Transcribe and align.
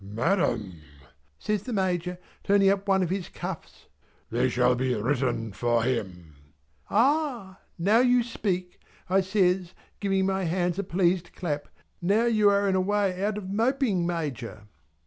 "Madam" 0.03 0.81
says 1.37 1.61
the 1.61 1.71
Major, 1.73 2.17
turning 2.43 2.69
up 2.69 2.87
one 2.87 3.03
of 3.03 3.11
his 3.11 3.29
cuffs, 3.29 3.85
"they 4.31 4.49
shall 4.49 4.73
be 4.73 4.95
written 4.95 5.51
for 5.53 5.83
him." 5.83 6.33
"Ah! 6.89 7.59
Now 7.77 7.99
you 7.99 8.23
speak" 8.23 8.79
I 9.11 9.21
says 9.21 9.75
giving 9.99 10.25
my 10.25 10.45
hands 10.45 10.79
a 10.79 10.83
pleased 10.83 11.33
clap. 11.35 11.67
"Now 12.01 12.25
you 12.25 12.49
are 12.49 12.67
in 12.67 12.73
a 12.73 12.81
way 12.81 13.23
out 13.23 13.37
of 13.37 13.51
moping 13.51 14.07
Major!" 14.07 14.63